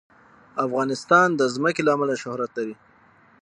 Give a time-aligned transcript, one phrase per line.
[0.65, 2.75] افغانستان د ځمکه له امله شهرت لري.